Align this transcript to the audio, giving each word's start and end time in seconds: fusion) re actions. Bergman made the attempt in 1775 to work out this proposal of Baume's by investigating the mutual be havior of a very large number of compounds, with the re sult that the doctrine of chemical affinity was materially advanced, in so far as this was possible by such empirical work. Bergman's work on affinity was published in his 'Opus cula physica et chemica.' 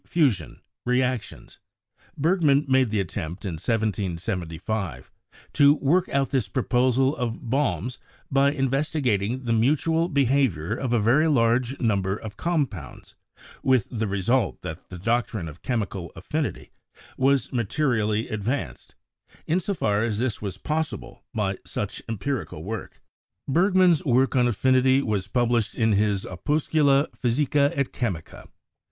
fusion) 0.07 0.59
re 0.83 0.99
actions. 0.99 1.59
Bergman 2.17 2.65
made 2.67 2.89
the 2.89 2.99
attempt 2.99 3.45
in 3.45 3.51
1775 3.59 5.11
to 5.53 5.75
work 5.75 6.09
out 6.09 6.31
this 6.31 6.47
proposal 6.47 7.15
of 7.15 7.47
Baume's 7.51 7.99
by 8.31 8.51
investigating 8.51 9.43
the 9.43 9.53
mutual 9.53 10.09
be 10.09 10.25
havior 10.25 10.75
of 10.75 10.91
a 10.91 10.99
very 10.99 11.27
large 11.27 11.79
number 11.79 12.15
of 12.17 12.35
compounds, 12.35 13.13
with 13.61 13.87
the 13.91 14.07
re 14.07 14.19
sult 14.21 14.63
that 14.63 14.89
the 14.89 14.97
doctrine 14.97 15.47
of 15.47 15.61
chemical 15.61 16.11
affinity 16.15 16.71
was 17.15 17.53
materially 17.53 18.27
advanced, 18.27 18.95
in 19.45 19.59
so 19.59 19.75
far 19.75 20.03
as 20.03 20.17
this 20.17 20.41
was 20.41 20.57
possible 20.57 21.21
by 21.31 21.59
such 21.63 22.01
empirical 22.09 22.63
work. 22.63 22.97
Bergman's 23.47 24.03
work 24.03 24.35
on 24.35 24.47
affinity 24.47 25.03
was 25.03 25.27
published 25.27 25.75
in 25.75 25.91
his 25.93 26.25
'Opus 26.25 26.69
cula 26.69 27.07
physica 27.15 27.71
et 27.75 27.93
chemica.' 27.93 28.45